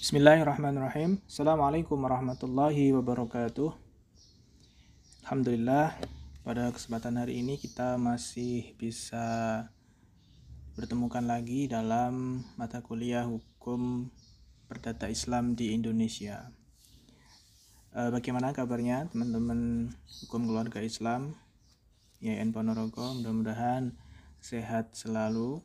[0.00, 1.20] Bismillahirrahmanirrahim.
[1.28, 3.68] Assalamualaikum warahmatullahi wabarakatuh.
[5.28, 5.92] Alhamdulillah,
[6.40, 9.68] pada kesempatan hari ini kita masih bisa
[10.72, 14.08] bertemukan lagi dalam mata kuliah hukum
[14.72, 16.48] perdata Islam di Indonesia.
[17.92, 19.92] Eh, bagaimana kabarnya teman-teman
[20.24, 21.36] hukum keluarga Islam
[22.24, 23.20] YN Ponorogo?
[23.20, 23.92] Mudah-mudahan
[24.40, 25.60] sehat selalu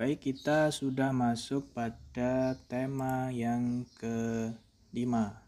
[0.00, 5.44] Baik, kita sudah masuk pada tema yang kelima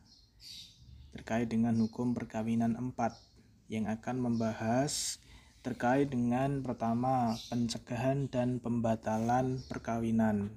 [1.09, 5.17] terkait dengan hukum perkawinan 4 yang akan membahas
[5.65, 10.53] terkait dengan pertama pencegahan dan pembatalan perkawinan.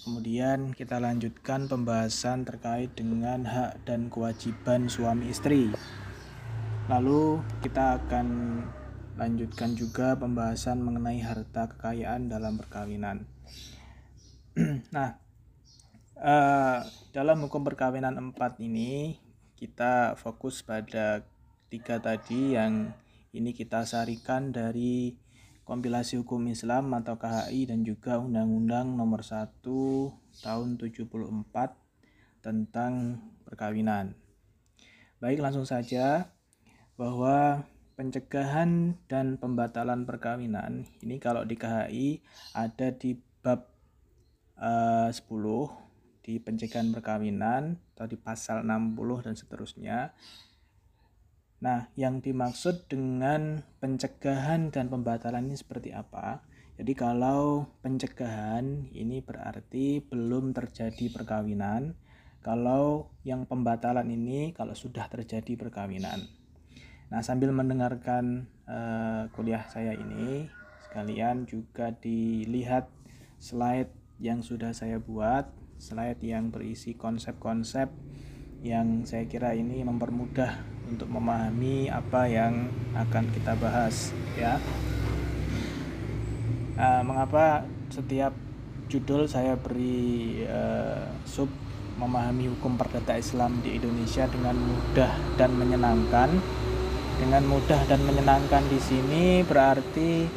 [0.00, 5.68] Kemudian kita lanjutkan pembahasan terkait dengan hak dan kewajiban suami istri.
[6.88, 8.28] Lalu kita akan
[9.16, 13.24] lanjutkan juga pembahasan mengenai harta kekayaan dalam perkawinan.
[14.94, 15.16] nah,
[16.20, 16.84] uh,
[17.16, 19.16] dalam hukum perkawinan 4 ini
[19.56, 21.24] kita fokus pada
[21.72, 22.92] tiga tadi yang
[23.32, 25.16] ini kita sarikan dari
[25.64, 29.64] kompilasi hukum Islam atau KHI dan juga Undang-Undang Nomor 1
[30.44, 31.16] Tahun 74
[32.44, 32.92] tentang
[33.48, 34.12] perkawinan.
[35.16, 36.28] Baik, langsung saja
[37.00, 37.64] bahwa
[37.96, 42.20] pencegahan dan pembatalan perkawinan ini kalau di KHI
[42.52, 43.72] ada di bab
[44.60, 45.86] eh, uh, 10
[46.26, 49.98] di pencegahan perkawinan atau di pasal 60 dan seterusnya.
[51.62, 56.44] Nah, yang dimaksud dengan pencegahan dan pembatalan ini seperti apa?
[56.76, 61.96] Jadi kalau pencegahan ini berarti belum terjadi perkawinan,
[62.44, 66.45] kalau yang pembatalan ini kalau sudah terjadi perkawinan.
[67.06, 70.50] Nah, sambil mendengarkan uh, kuliah saya ini,
[70.82, 72.90] sekalian juga dilihat
[73.38, 75.46] slide yang sudah saya buat,
[75.78, 77.92] slide yang berisi konsep-konsep
[78.66, 80.58] yang saya kira ini mempermudah
[80.90, 84.58] untuk memahami apa yang akan kita bahas, ya.
[86.74, 88.34] Uh, mengapa setiap
[88.90, 91.48] judul saya beri uh, sub
[91.96, 96.34] memahami hukum perdata Islam di Indonesia dengan mudah dan menyenangkan?
[97.16, 100.28] Dengan mudah dan menyenangkan di sini berarti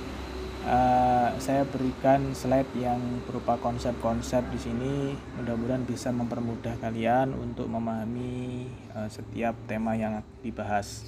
[0.64, 4.94] uh, saya berikan slide yang berupa konsep-konsep di sini
[5.40, 11.04] mudah-mudahan bisa mempermudah kalian untuk memahami uh, setiap tema yang dibahas.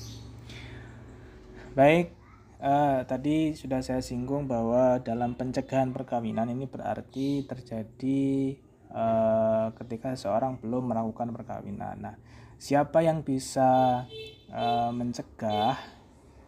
[1.71, 2.11] Baik,
[2.59, 8.59] uh, tadi sudah saya singgung bahwa dalam pencegahan perkawinan ini berarti terjadi
[8.91, 11.95] uh, ketika seorang belum melakukan perkawinan.
[11.95, 12.15] Nah,
[12.59, 14.03] siapa yang bisa
[14.51, 15.79] uh, mencegah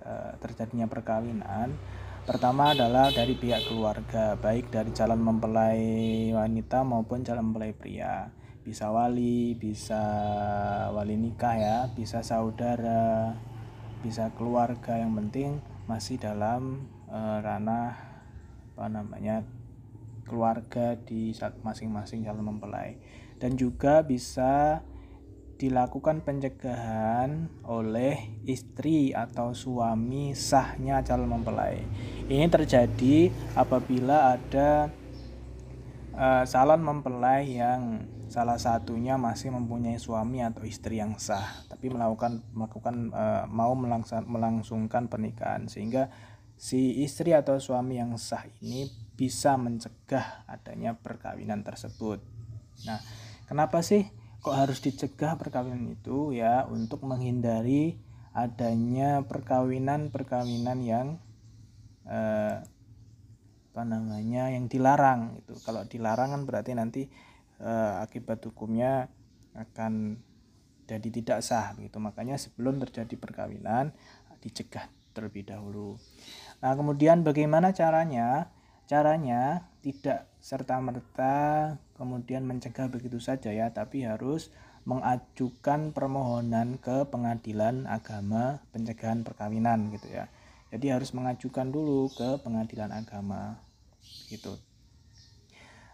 [0.03, 1.75] uh, terjadinya perkawinan
[2.23, 8.31] pertama adalah dari pihak keluarga baik dari calon mempelai wanita maupun calon mempelai pria.
[8.63, 9.99] Bisa wali bisa
[10.95, 13.35] wali nikah ya bisa saudara
[13.99, 14.95] bisa keluarga.
[14.95, 15.49] Yang penting
[15.83, 17.91] masih dalam uh, ranah
[18.73, 19.43] apa namanya
[20.23, 23.03] keluarga di masing-masing calon mempelai.
[23.35, 24.79] Dan juga bisa
[25.63, 31.87] dilakukan pencegahan oleh istri atau suami sahnya calon mempelai.
[32.27, 34.91] Ini terjadi apabila ada
[36.19, 42.43] uh, calon mempelai yang salah satunya masih mempunyai suami atau istri yang sah, tapi melakukan
[42.51, 46.11] melakukan uh, mau melangsung, melangsungkan pernikahan sehingga
[46.59, 52.19] si istri atau suami yang sah ini bisa mencegah adanya perkawinan tersebut.
[52.83, 52.99] Nah,
[53.47, 57.95] kenapa sih kok harus dicegah perkawinan itu ya untuk menghindari
[58.35, 61.07] adanya perkawinan-perkawinan yang
[62.03, 62.59] eh,
[63.73, 67.07] apa namanya yang dilarang itu kalau dilarang kan berarti nanti
[67.63, 69.07] eh, akibat hukumnya
[69.55, 70.19] akan
[70.83, 73.95] jadi tidak sah begitu makanya sebelum terjadi perkawinan
[74.43, 75.95] dicegah terlebih dahulu.
[76.59, 78.51] Nah kemudian bagaimana caranya?
[78.83, 84.51] Caranya tidak serta-merta kemudian mencegah begitu saja ya, tapi harus
[84.83, 90.27] mengajukan permohonan ke pengadilan agama pencegahan perkawinan gitu ya.
[90.75, 93.63] Jadi harus mengajukan dulu ke pengadilan agama
[94.27, 94.59] gitu.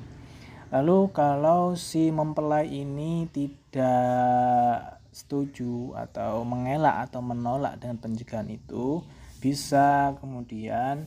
[0.73, 9.05] Lalu kalau si mempelai ini tidak setuju atau mengelak atau menolak dengan pencegahan itu
[9.45, 11.05] bisa kemudian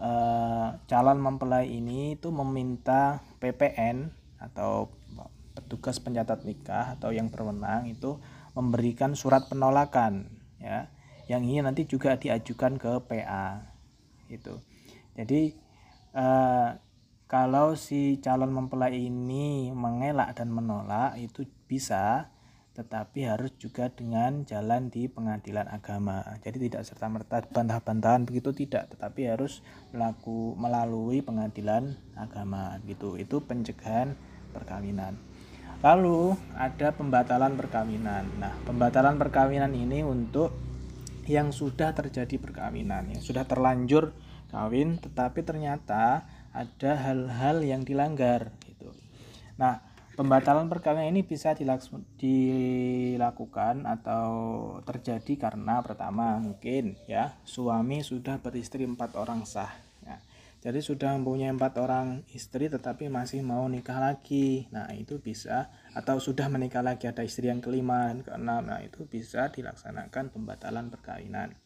[0.00, 4.08] eh, calon mempelai ini itu meminta PPN
[4.40, 4.88] atau
[5.52, 8.20] petugas pencatat nikah atau yang berwenang itu
[8.56, 10.28] memberikan surat penolakan
[10.60, 10.88] ya
[11.28, 13.62] yang ini nanti juga diajukan ke PA
[14.28, 14.56] itu
[15.16, 15.52] jadi
[16.16, 16.68] eh,
[17.28, 22.32] kalau si calon mempelai ini mengelak dan menolak itu bisa
[22.72, 26.24] tetapi harus juga dengan jalan di pengadilan agama.
[26.40, 29.60] Jadi tidak serta merta bantah-bantahan begitu tidak, tetapi harus
[29.92, 33.20] melaku, melalui pengadilan agama gitu.
[33.20, 34.16] Itu pencegahan
[34.56, 35.20] perkawinan.
[35.82, 38.24] Lalu ada pembatalan perkawinan.
[38.38, 40.54] Nah, pembatalan perkawinan ini untuk
[41.26, 44.14] yang sudah terjadi perkawinan, yang sudah terlanjur
[44.50, 48.94] kawin tetapi ternyata ada hal-hal yang dilanggar gitu.
[49.58, 52.04] Nah, Pembatalan perkawinan ini bisa dilakukan
[53.88, 54.28] atau
[54.84, 59.72] terjadi karena pertama mungkin ya suami sudah beristri empat orang sah.
[60.62, 64.70] Jadi sudah mempunyai empat orang istri tetapi masih mau nikah lagi.
[64.70, 68.70] Nah itu bisa atau sudah menikah lagi ada istri yang kelima dan keenam.
[68.70, 71.58] Nah itu bisa dilaksanakan pembatalan perkawinan.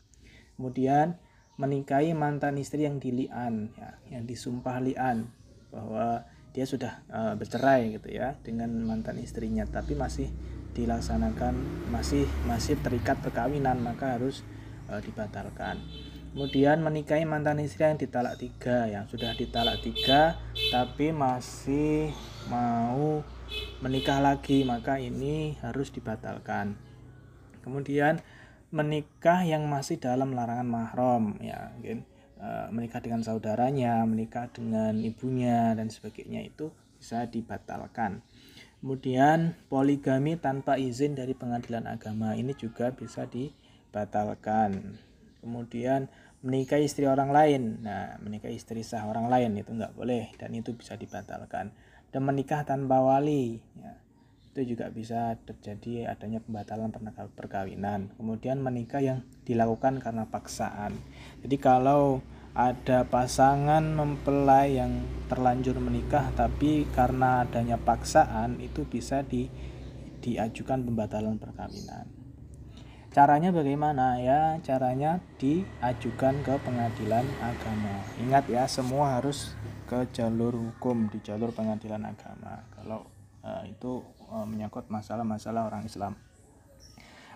[0.57, 1.21] Kemudian
[1.61, 5.29] menikahi mantan istri yang dilian ya, yang disumpah lian
[5.69, 6.25] bahwa
[6.57, 10.33] dia sudah uh, bercerai gitu ya dengan mantan istrinya tapi masih
[10.73, 11.53] dilaksanakan
[11.93, 14.41] masih masih terikat perkawinan maka harus
[14.89, 15.81] uh, dibatalkan
[16.37, 20.37] kemudian menikahi mantan istri yang ditalak tiga yang sudah ditalak tiga
[20.69, 22.13] tapi masih
[22.53, 23.25] mau
[23.81, 26.77] menikah lagi maka ini harus dibatalkan
[27.65, 28.21] kemudian
[28.69, 32.05] menikah yang masih dalam larangan mahram ya mungkin
[32.37, 36.69] Eh, menikah dengan saudaranya, menikah dengan ibunya dan sebagainya itu
[37.01, 38.21] bisa dibatalkan.
[38.85, 45.01] Kemudian poligami tanpa izin dari pengadilan agama ini juga bisa dibatalkan.
[45.41, 46.13] Kemudian
[46.45, 50.77] menikah istri orang lain, nah menikah istri sah orang lain itu nggak boleh dan itu
[50.77, 51.73] bisa dibatalkan.
[52.13, 53.93] Dan menikah tanpa wali, ya,
[54.57, 56.89] itu juga bisa terjadi adanya pembatalan
[57.37, 58.09] perkawinan.
[58.17, 60.97] Kemudian menikah yang dilakukan karena paksaan.
[61.45, 62.25] Jadi kalau
[62.57, 69.53] ada pasangan mempelai yang terlanjur menikah tapi karena adanya paksaan itu bisa di
[70.25, 72.26] diajukan pembatalan perkawinan.
[73.17, 74.61] Caranya bagaimana ya?
[74.61, 78.05] Caranya diajukan ke pengadilan agama.
[78.21, 79.57] Ingat ya, semua harus
[79.89, 82.61] ke jalur hukum di jalur pengadilan agama.
[82.77, 83.09] Kalau
[83.41, 86.13] uh, itu uh, menyangkut masalah-masalah orang Islam.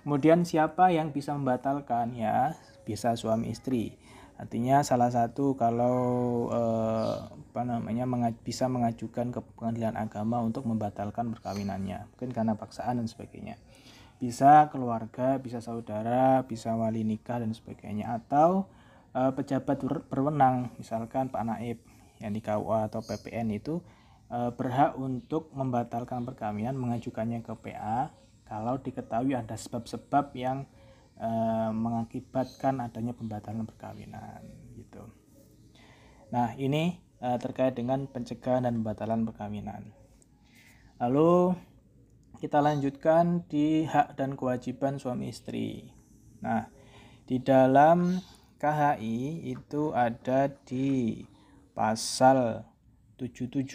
[0.04, 2.52] Kemudian siapa yang bisa membatalkan ya?
[2.84, 3.96] Bisa suami istri
[4.40, 5.96] Artinya salah satu kalau
[6.48, 13.04] eh, apa namanya mengaj bisa mengajukan ke pengadilan agama untuk membatalkan perkawinannya, mungkin karena paksaan
[13.04, 13.60] dan sebagainya.
[14.20, 18.68] Bisa keluarga, bisa saudara, bisa wali nikah dan sebagainya atau
[19.16, 19.80] eh, pejabat
[20.12, 21.80] berwenang, misalkan Pak Naib
[22.20, 23.80] yang di KUA atau PPN itu
[24.28, 28.12] eh, berhak untuk membatalkan perkawinan mengajukannya ke PA
[28.44, 30.68] kalau diketahui ada sebab-sebab yang
[31.20, 34.40] Eh, mengakibatkan adanya pembatalan perkawinan
[34.72, 35.04] gitu.
[36.32, 39.92] Nah, ini uh, terkait dengan pencegahan dan pembatalan perkawinan.
[40.96, 41.52] Lalu
[42.40, 45.92] kita lanjutkan di hak dan kewajiban suami istri.
[46.40, 46.72] Nah,
[47.28, 48.16] di dalam
[48.56, 51.20] KHI itu ada di
[51.76, 52.64] pasal
[53.20, 53.68] 77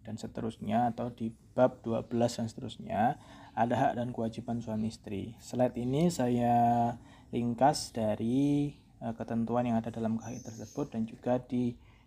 [0.00, 2.08] dan seterusnya atau di bab 12
[2.40, 3.20] dan seterusnya
[3.52, 5.36] ada hak dan kewajiban suami istri.
[5.36, 6.56] Slide ini saya
[7.36, 8.72] ringkas dari
[9.04, 11.36] uh, ketentuan yang ada dalam KHI tersebut dan juga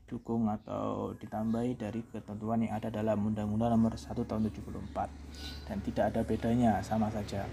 [0.06, 6.14] didukung atau ditambahi dari ketentuan yang ada dalam Undang-Undang Nomor 1 Tahun 74 dan tidak
[6.14, 7.50] ada bedanya sama saja.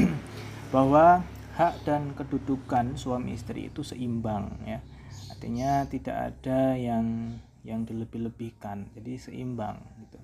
[0.74, 1.20] Bahwa
[1.60, 4.80] hak dan kedudukan suami istri itu seimbang ya.
[5.28, 7.36] Artinya tidak ada yang
[7.68, 8.88] yang dilebih-lebihkan.
[8.96, 10.16] Jadi seimbang gitu.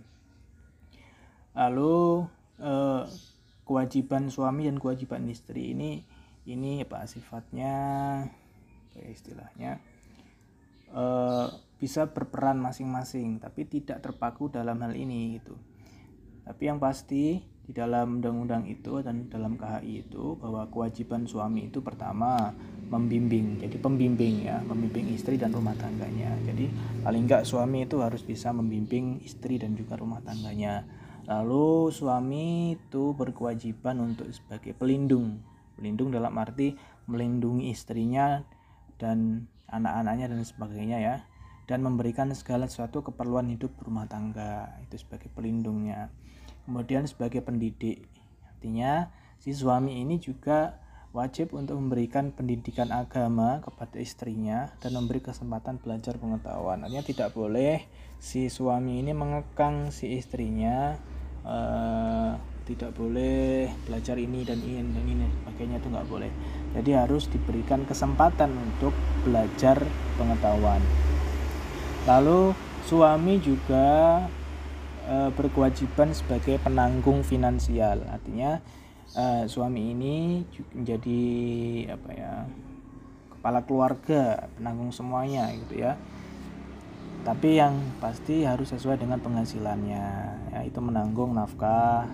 [1.52, 2.24] Lalu
[2.56, 3.04] eh,
[3.68, 6.00] kewajiban suami dan kewajiban istri ini
[6.48, 7.76] ini apa sifatnya?
[8.24, 9.72] Apa ya istilahnya?
[10.96, 15.56] Eh, bisa berperan masing-masing tapi tidak terpaku dalam hal ini gitu
[16.46, 21.82] tapi yang pasti di dalam undang-undang itu dan dalam KHI itu bahwa kewajiban suami itu
[21.82, 22.54] pertama
[22.86, 26.70] membimbing jadi pembimbing ya membimbing istri dan rumah tangganya jadi
[27.02, 30.86] paling enggak suami itu harus bisa membimbing istri dan juga rumah tangganya
[31.26, 35.42] Lalu suami itu berkewajiban untuk sebagai pelindung.
[35.74, 36.78] Pelindung dalam arti
[37.10, 38.46] melindungi istrinya
[38.96, 41.16] dan anak-anaknya dan sebagainya ya.
[41.66, 46.14] Dan memberikan segala sesuatu keperluan hidup rumah tangga itu sebagai pelindungnya.
[46.66, 48.06] Kemudian sebagai pendidik.
[48.46, 49.10] Artinya
[49.42, 50.78] si suami ini juga
[51.16, 56.84] wajib untuk memberikan pendidikan agama kepada istrinya dan memberi kesempatan belajar pengetahuan.
[56.84, 57.82] Artinya tidak boleh
[58.20, 60.94] si suami ini mengekang si istrinya
[61.46, 66.30] uh, tidak boleh belajar ini dan ini dan ini sebagainya itu nggak boleh.
[66.76, 68.92] Jadi harus diberikan kesempatan untuk
[69.24, 69.80] belajar
[70.20, 70.82] pengetahuan.
[72.06, 72.54] Lalu
[72.86, 74.22] suami juga
[75.10, 78.06] uh, berkewajiban sebagai penanggung finansial.
[78.06, 78.62] Artinya
[79.18, 81.22] uh, suami ini menjadi
[81.98, 82.32] apa ya
[83.46, 85.94] kepala keluarga penanggung semuanya gitu ya
[87.26, 90.06] tapi yang pasti harus sesuai dengan penghasilannya
[90.54, 92.06] ya itu menanggung nafkah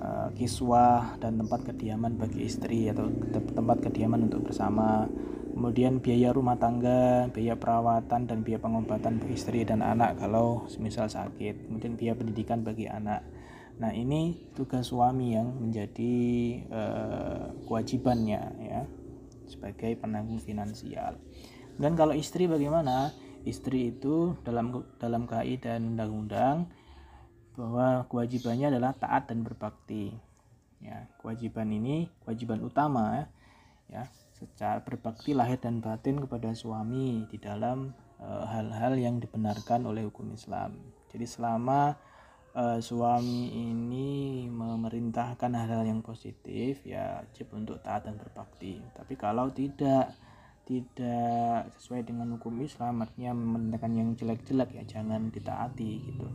[0.00, 5.08] uh, kiswah dan tempat kediaman bagi istri atau tempat kediaman untuk bersama
[5.54, 11.70] kemudian biaya rumah tangga biaya perawatan dan biaya pengobatan istri dan anak kalau semisal sakit
[11.70, 13.22] kemudian biaya pendidikan bagi anak
[13.74, 16.14] Nah, ini tugas suami yang menjadi
[16.70, 18.86] uh, kewajibannya ya
[19.50, 21.18] sebagai penanggung finansial.
[21.74, 23.10] Dan kalau istri bagaimana?
[23.44, 26.70] Istri itu dalam dalam KI dan undang-undang
[27.58, 30.14] bahwa kewajibannya adalah taat dan berbakti.
[30.78, 33.26] Ya, kewajiban ini kewajiban utama
[33.88, 39.86] ya secara berbakti lahir dan batin kepada suami di dalam eh, hal-hal uh, yang dibenarkan
[39.86, 40.74] oleh hukum Islam.
[41.08, 41.94] Jadi selama
[42.54, 49.50] uh, suami ini memerintahkan hal-hal yang positif ya wajib untuk taat dan berbakti tapi kalau
[49.50, 50.14] tidak
[50.64, 56.26] tidak sesuai dengan hukum Islam artinya memerintahkan yang jelek-jelek ya jangan ditaati gitu.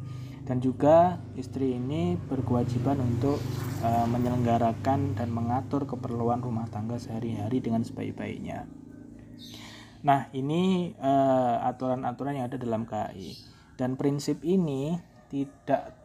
[0.45, 3.41] Dan juga istri ini berkewajiban untuk
[3.81, 8.69] uh, menyelenggarakan dan mengatur keperluan rumah tangga sehari-hari dengan sebaik-baiknya.
[10.05, 13.35] Nah ini uh, aturan-aturan yang ada dalam KAI
[13.75, 14.95] dan prinsip ini
[15.27, 15.99] tidak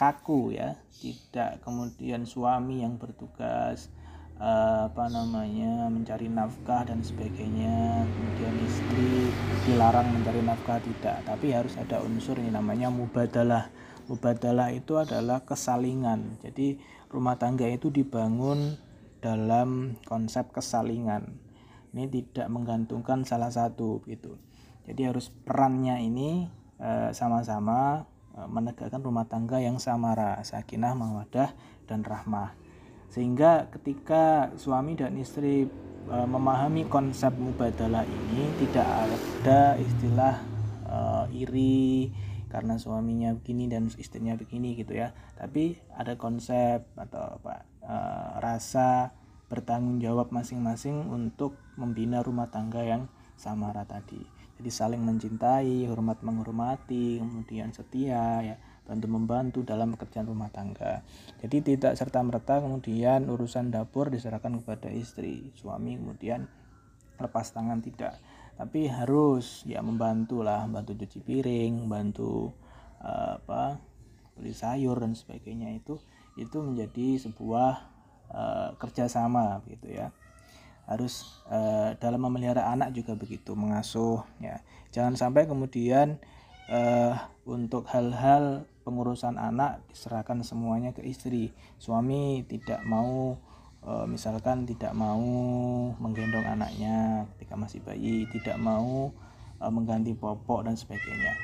[0.00, 3.92] kaku ya tidak kemudian suami yang bertugas
[4.40, 8.08] apa namanya mencari nafkah dan sebagainya.
[8.08, 9.28] Kemudian istri
[9.68, 11.20] dilarang mencari nafkah tidak.
[11.28, 13.68] Tapi harus ada unsur ini namanya mubadalah.
[14.08, 16.40] Mubadalah itu adalah kesalingan.
[16.40, 16.80] Jadi
[17.12, 18.80] rumah tangga itu dibangun
[19.20, 21.36] dalam konsep kesalingan.
[21.92, 24.40] Ini tidak menggantungkan salah satu gitu.
[24.88, 26.48] Jadi harus perannya ini
[26.80, 31.50] eh, sama-sama Eh, menegakkan rumah tangga yang samara, sakinah, mawadah,
[31.90, 32.54] dan rahmah.
[33.10, 35.66] Sehingga ketika suami dan istri
[36.06, 40.34] e, memahami konsep mubadalah ini tidak ada istilah
[40.86, 40.98] e,
[41.42, 42.14] iri
[42.50, 45.10] karena suaminya begini dan istrinya begini gitu ya.
[45.34, 47.96] Tapi ada konsep atau apa e,
[48.38, 49.10] rasa
[49.50, 57.16] bertanggung jawab masing-masing untuk membina rumah tangga yang samara tadi jadi saling mencintai hormat menghormati
[57.16, 58.56] kemudian setia ya
[58.90, 61.06] bantu membantu dalam pekerjaan rumah tangga.
[61.38, 66.50] Jadi tidak serta merta kemudian urusan dapur diserahkan kepada istri suami kemudian
[67.22, 68.18] lepas tangan tidak.
[68.58, 72.50] Tapi harus ya membantu lah bantu cuci piring bantu
[72.98, 73.78] uh, apa
[74.34, 76.02] beli sayur dan sebagainya itu
[76.34, 77.72] itu menjadi sebuah
[78.34, 80.10] uh, kerjasama gitu ya.
[80.90, 84.58] Harus uh, dalam memelihara anak juga begitu mengasuh ya.
[84.90, 86.18] Jangan sampai kemudian
[86.70, 87.12] uh,
[87.44, 91.52] untuk hal-hal pengurusan anak diserahkan semuanya ke istri.
[91.76, 93.36] Suami tidak mau
[93.84, 95.20] uh, misalkan tidak mau
[96.00, 99.12] menggendong anaknya ketika masih bayi tidak mau
[99.60, 101.36] uh, mengganti popok dan sebagainya.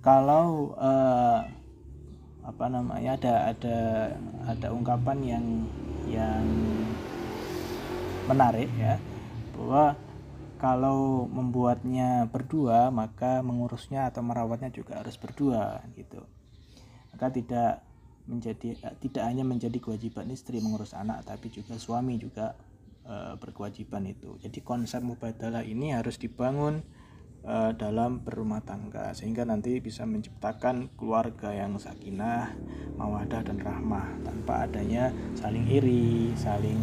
[0.00, 1.44] Kalau uh,
[2.44, 3.78] apa namanya ada ada
[4.44, 5.46] ada ungkapan yang
[6.04, 6.44] yang
[8.28, 9.00] menarik ya
[9.56, 9.96] bahwa
[10.64, 16.24] kalau membuatnya berdua maka mengurusnya atau merawatnya juga harus berdua gitu.
[17.12, 17.84] Maka tidak
[18.24, 22.56] menjadi tidak hanya menjadi kewajiban istri mengurus anak tapi juga suami juga
[23.04, 24.40] e, berkewajiban itu.
[24.40, 26.80] Jadi konsep mubadalah ini harus dibangun
[27.44, 32.56] e, dalam berumah tangga sehingga nanti bisa menciptakan keluarga yang sakinah
[32.96, 36.80] mawadah dan rahmah tanpa adanya saling iri saling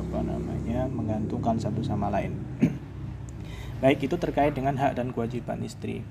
[0.00, 2.34] apa namanya menggantungkan satu sama lain.
[3.82, 6.04] Baik itu terkait dengan hak dan kewajiban istri.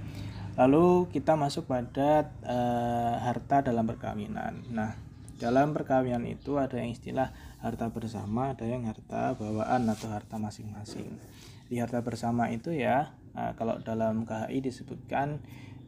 [0.60, 4.65] Lalu kita masuk pada uh, harta dalam perkawinan.
[4.74, 4.98] Nah,
[5.39, 7.31] dalam perkawinan itu ada yang istilah
[7.63, 11.15] harta bersama, ada yang harta bawaan atau harta masing-masing.
[11.72, 15.39] Di harta bersama itu ya, uh, kalau dalam KHI disebutkan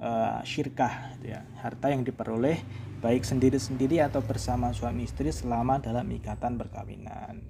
[0.02, 2.58] uh, syirkah, gitu ya, harta yang diperoleh
[3.02, 7.42] baik sendiri-sendiri atau bersama suami istri selama dalam ikatan perkawinan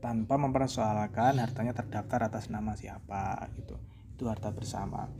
[0.00, 3.76] tanpa mempersoalkan hartanya terdaftar atas nama siapa gitu
[4.16, 5.12] itu harta bersama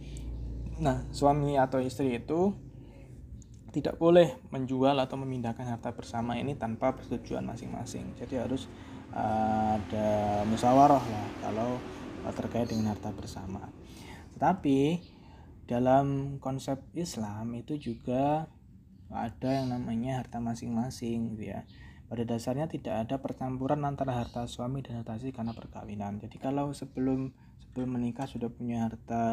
[0.81, 2.57] nah suami atau istri itu
[3.75, 8.15] tidak boleh menjual atau memindahkan harta bersama ini tanpa persetujuan masing-masing.
[8.15, 8.71] Jadi harus
[9.11, 10.09] uh, ada
[10.47, 11.83] musyawarah lah kalau
[12.23, 13.67] uh, terkait dengan harta bersama.
[14.39, 15.03] Tetapi
[15.65, 18.49] dalam konsep Islam itu juga
[19.13, 21.65] ada yang namanya harta masing-masing gitu ya.
[22.05, 26.21] Pada dasarnya tidak ada percampuran antara harta suami dan harta istri karena perkawinan.
[26.21, 27.33] Jadi kalau sebelum
[27.75, 29.25] sebelum menikah sudah punya harta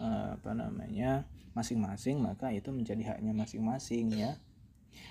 [0.00, 4.40] uh, apa namanya masing-masing maka itu menjadi haknya masing-masing ya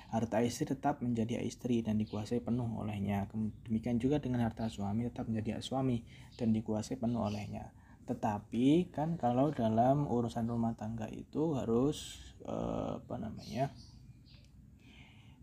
[0.10, 3.30] harta istri tetap menjadi istri dan dikuasai penuh olehnya
[3.70, 6.02] demikian juga dengan harta suami tetap menjadi hak suami
[6.42, 7.70] dan dikuasai penuh olehnya
[8.06, 13.74] tetapi kan kalau dalam urusan rumah tangga itu harus eh, apa namanya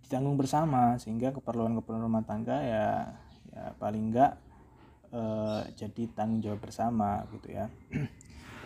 [0.07, 2.87] ditanggung bersama sehingga keperluan-keperluan rumah tangga ya
[3.53, 4.39] ya paling enggak
[5.11, 7.67] eh, jadi tanggung jawab bersama gitu ya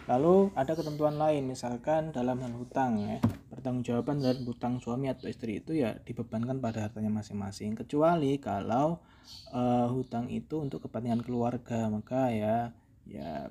[0.06, 3.18] Lalu ada ketentuan lain, misalkan dalam hal hutang ya,
[3.50, 7.74] pertanggungjawaban dari hutang suami atau istri itu ya dibebankan pada hartanya masing-masing.
[7.74, 9.02] Kecuali kalau
[9.50, 12.70] uh, hutang itu untuk kepentingan keluarga, maka ya
[13.02, 13.50] ya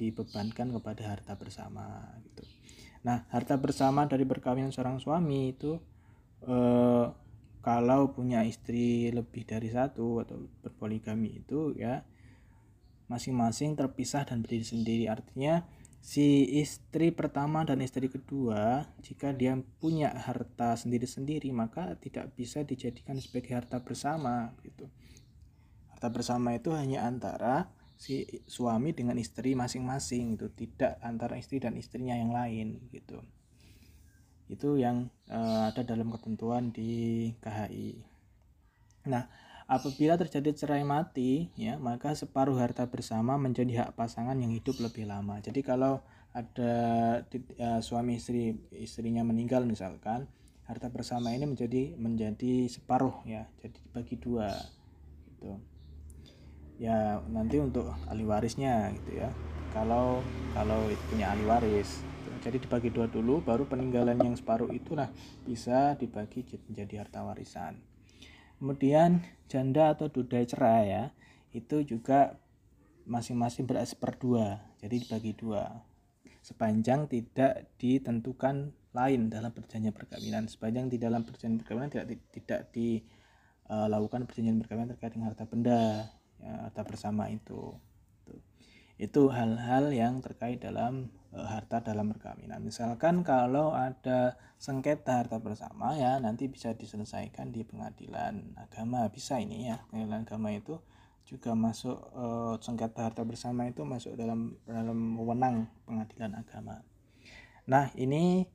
[0.00, 2.48] dibebankan kepada harta bersama gitu.
[3.04, 5.76] Nah, harta bersama dari perkawinan seorang suami itu
[6.48, 7.12] uh,
[7.60, 12.00] kalau punya istri lebih dari satu atau berpoligami itu ya
[13.12, 15.66] masing-masing terpisah dan berdiri sendiri artinya
[16.00, 19.52] si istri pertama dan istri kedua jika dia
[19.82, 24.88] punya harta sendiri-sendiri maka tidak bisa dijadikan sebagai harta bersama gitu.
[25.92, 27.68] Harta bersama itu hanya antara
[28.00, 33.20] si suami dengan istri masing-masing itu tidak antara istri dan istrinya yang lain gitu.
[34.48, 38.00] Itu yang uh, ada dalam ketentuan di KHI.
[39.04, 39.28] Nah,
[39.70, 45.06] Apabila terjadi cerai mati, ya, maka separuh harta bersama menjadi hak pasangan yang hidup lebih
[45.06, 45.38] lama.
[45.38, 46.02] Jadi kalau
[46.34, 46.74] ada
[47.54, 50.26] ya, suami istri istrinya meninggal misalkan,
[50.66, 54.50] harta bersama ini menjadi menjadi separuh ya, jadi dibagi dua
[55.30, 55.54] gitu.
[56.80, 59.28] Ya nanti untuk ahli warisnya gitu ya.
[59.76, 60.24] Kalau
[60.56, 62.00] kalau punya ahli waris,
[62.40, 65.12] jadi dibagi dua dulu, baru peninggalan yang separuh itu nah
[65.44, 67.84] bisa dibagi menjadi harta warisan.
[68.56, 71.04] Kemudian janda atau duda cerai ya,
[71.52, 72.40] itu juga
[73.04, 75.84] masing-masing berat seperdua, jadi dibagi dua.
[76.40, 84.24] Sepanjang tidak ditentukan lain dalam perjanjian perkawinan, sepanjang di dalam perjanjian perkawinan tidak tidak dilakukan
[84.24, 86.08] perjanjian perkawinan terkait dengan harta benda,
[86.40, 87.76] ya, harta bersama itu.
[89.00, 92.58] Itu hal-hal yang terkait dalam Eh, harta dalam perkawinan.
[92.58, 99.70] Misalkan kalau ada sengketa harta bersama ya nanti bisa diselesaikan di pengadilan agama bisa ini
[99.70, 100.82] ya pengadilan agama itu
[101.22, 106.82] juga masuk uh, sengketa harta bersama itu masuk dalam dalam wewenang pengadilan agama.
[107.70, 108.50] Nah ini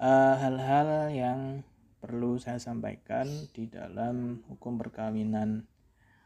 [0.00, 1.60] eh, hal-hal uh, yang
[2.00, 5.68] perlu saya sampaikan di dalam hukum perkawinan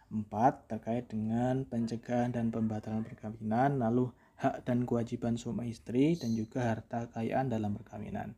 [0.09, 4.09] 4 terkait dengan pencegahan dan pembatalan perkawinan lalu
[4.41, 8.33] hak dan kewajiban suami istri dan juga harta kekayaan dalam perkawinan.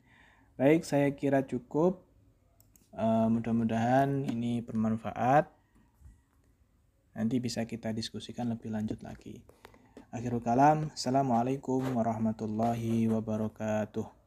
[0.56, 2.02] Baik, saya kira cukup.
[2.90, 5.46] Uh, mudah-mudahan ini bermanfaat.
[7.14, 9.38] Nanti bisa kita diskusikan lebih lanjut lagi.
[10.10, 14.19] Akhirul kalam, Assalamualaikum warahmatullahi wabarakatuh.